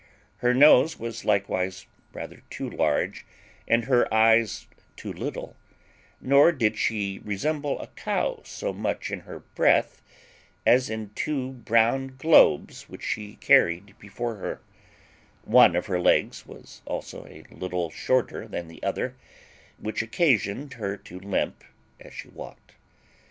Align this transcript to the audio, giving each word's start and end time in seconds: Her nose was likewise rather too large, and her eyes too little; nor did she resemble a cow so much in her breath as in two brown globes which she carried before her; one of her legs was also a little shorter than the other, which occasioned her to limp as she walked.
Her 0.37 0.51
nose 0.55 0.97
was 0.97 1.25
likewise 1.25 1.85
rather 2.11 2.41
too 2.49 2.67
large, 2.67 3.23
and 3.67 3.85
her 3.85 4.11
eyes 4.11 4.65
too 4.95 5.13
little; 5.13 5.55
nor 6.19 6.51
did 6.51 6.75
she 6.75 7.19
resemble 7.23 7.79
a 7.79 7.85
cow 7.85 8.41
so 8.43 8.73
much 8.73 9.11
in 9.11 9.19
her 9.19 9.41
breath 9.41 10.01
as 10.65 10.89
in 10.89 11.11
two 11.13 11.51
brown 11.51 12.15
globes 12.17 12.89
which 12.89 13.03
she 13.05 13.35
carried 13.35 13.93
before 13.99 14.37
her; 14.37 14.63
one 15.43 15.75
of 15.75 15.85
her 15.85 15.99
legs 15.99 16.47
was 16.47 16.81
also 16.85 17.27
a 17.27 17.43
little 17.51 17.91
shorter 17.91 18.47
than 18.47 18.69
the 18.69 18.81
other, 18.81 19.15
which 19.77 20.01
occasioned 20.01 20.73
her 20.73 20.97
to 20.97 21.19
limp 21.19 21.63
as 21.99 22.11
she 22.11 22.27
walked. 22.29 22.73